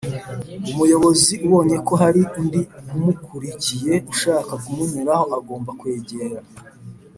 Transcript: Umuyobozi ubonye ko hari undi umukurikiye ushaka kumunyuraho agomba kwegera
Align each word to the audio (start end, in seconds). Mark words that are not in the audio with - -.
Umuyobozi 0.71 1.33
ubonye 1.45 1.77
ko 1.87 1.93
hari 2.01 2.21
undi 2.39 2.61
umukurikiye 2.95 3.93
ushaka 4.11 4.53
kumunyuraho 4.63 5.25
agomba 5.39 5.69
kwegera 5.79 6.37